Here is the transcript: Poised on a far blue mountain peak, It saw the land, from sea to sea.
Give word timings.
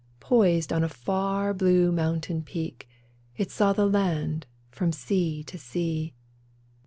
Poised 0.19 0.73
on 0.73 0.83
a 0.83 0.89
far 0.89 1.53
blue 1.53 1.91
mountain 1.91 2.41
peak, 2.41 2.89
It 3.37 3.51
saw 3.51 3.71
the 3.71 3.85
land, 3.85 4.47
from 4.71 4.91
sea 4.91 5.43
to 5.43 5.59
sea. 5.59 6.15